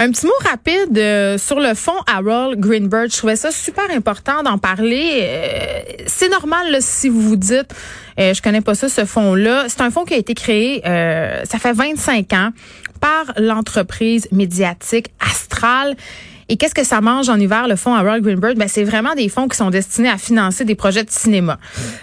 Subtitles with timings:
[0.00, 3.10] Un petit mot rapide euh, sur le fonds Harold Greenberg.
[3.10, 5.22] Je trouvais ça super important d'en parler.
[5.24, 7.74] Euh, c'est normal si vous vous dites,
[8.20, 9.64] euh, je connais pas ça, ce fonds-là.
[9.66, 12.50] C'est un fonds qui a été créé, ça fait 25 ans,
[13.00, 15.96] par l'entreprise médiatique Astral
[16.50, 18.56] et qu'est-ce que ça mange en hiver, le fonds Harold Greenberg?
[18.56, 21.58] Ben, c'est vraiment des fonds qui sont destinés à financer des projets de cinéma.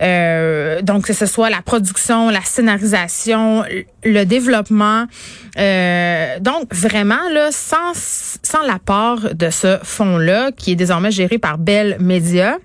[0.00, 3.64] Euh, donc, que ce soit la production, la scénarisation,
[4.04, 5.06] le développement.
[5.58, 11.58] Euh, donc, vraiment, là, sans, sans l'apport de ce fonds-là, qui est désormais géré par
[11.58, 12.58] Bell Media,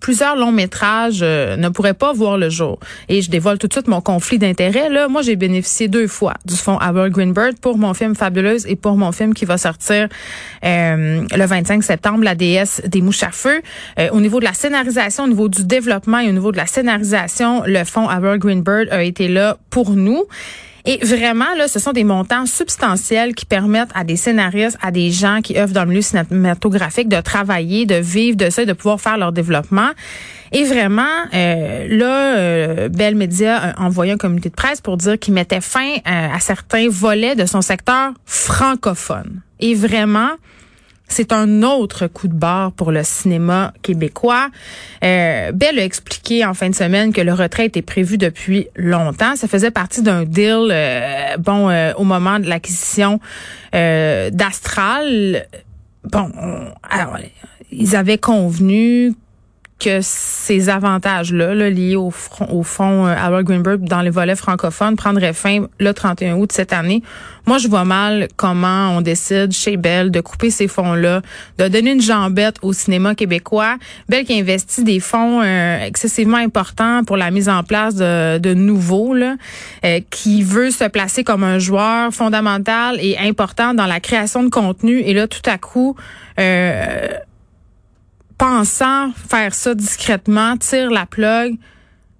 [0.00, 2.78] plusieurs longs métrages euh, ne pourraient pas voir le jour.
[3.08, 4.88] Et je dévoile tout de suite mon conflit d'intérêts.
[4.88, 8.76] Là, moi, j'ai bénéficié deux fois du fonds Albert Greenberg pour mon film Fabuleuse et
[8.76, 10.08] pour mon film qui va sortir
[10.64, 13.60] euh, le 25 septembre, La déesse des mouches à feu.
[13.98, 16.66] Euh, au niveau de la scénarisation, au niveau du développement et au niveau de la
[16.66, 20.24] scénarisation, le fonds Albert Greenberg a été là pour nous.
[20.84, 25.10] Et vraiment, là, ce sont des montants substantiels qui permettent à des scénaristes, à des
[25.10, 28.72] gens qui œuvrent dans le milieu cinématographique de travailler, de vivre de ça et de
[28.72, 29.90] pouvoir faire leur développement.
[30.52, 35.18] Et vraiment, euh, là, euh, Bell Media a envoyé un communiqué de presse pour dire
[35.18, 39.42] qu'il mettait fin euh, à certains volets de son secteur francophone.
[39.60, 40.30] Et vraiment,
[41.10, 44.48] c'est un autre coup de barre pour le cinéma québécois.
[45.04, 49.36] Euh, Bell a expliqué en fin de semaine que le retrait était prévu depuis longtemps.
[49.36, 53.20] Ça faisait partie d'un deal, euh, bon, euh, au moment de l'acquisition
[53.74, 55.46] euh, d'Astral.
[56.04, 56.30] Bon,
[56.88, 57.18] alors,
[57.72, 59.12] ils avaient convenu
[59.80, 62.12] que ces avantages-là, liés au,
[62.50, 66.72] au fonds euh, Albert Greenberg dans les volets francophones prendraient fin le 31 août cette
[66.72, 67.02] année.
[67.46, 71.22] Moi, je vois mal comment on décide chez Bell de couper ces fonds-là,
[71.58, 73.76] de donner une jambette au cinéma québécois.
[74.08, 78.54] Bell qui investit des fonds euh, excessivement importants pour la mise en place de, de
[78.54, 79.36] nouveaux, là,
[79.84, 84.50] euh, qui veut se placer comme un joueur fondamental et important dans la création de
[84.50, 85.00] contenu.
[85.00, 85.96] Et là, tout à coup,
[86.38, 87.08] euh,
[88.40, 91.58] pensant faire ça discrètement, tire la plug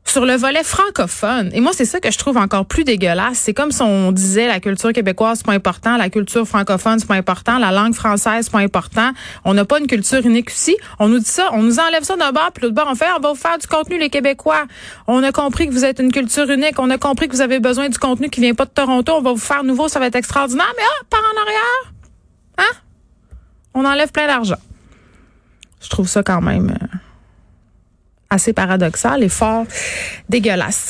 [0.04, 1.50] sur le volet francophone.
[1.54, 3.38] Et moi, c'est ça que je trouve encore plus dégueulasse.
[3.38, 7.08] C'est comme si on disait la culture québécoise, c'est pas important, la culture francophone, c'est
[7.08, 9.12] pas important, la langue française, c'est pas important.
[9.46, 10.76] On n'a pas une culture unique ici.
[10.98, 13.06] On nous dit ça, on nous enlève ça d'un bord, puis l'autre bord, on fait,
[13.16, 14.64] on va vous faire du contenu, les Québécois.
[15.06, 16.78] On a compris que vous êtes une culture unique.
[16.78, 19.14] On a compris que vous avez besoin du contenu qui vient pas de Toronto.
[19.14, 20.72] On va vous faire nouveau, ça va être extraordinaire.
[20.76, 21.92] Mais ah, par en arrière,
[22.58, 22.76] hein?
[23.72, 24.58] On enlève plein d'argent.
[25.80, 26.86] Je trouve ça quand même euh,
[28.30, 29.66] assez paradoxal et fort
[30.28, 30.88] dégueulasse.